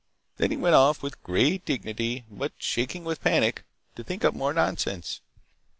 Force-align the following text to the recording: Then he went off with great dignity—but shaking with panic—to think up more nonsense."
Then 0.37 0.49
he 0.49 0.57
went 0.57 0.73
off 0.73 1.03
with 1.03 1.21
great 1.21 1.63
dignity—but 1.63 2.53
shaking 2.57 3.03
with 3.03 3.21
panic—to 3.21 4.03
think 4.03 4.25
up 4.25 4.33
more 4.33 4.51
nonsense." 4.51 5.21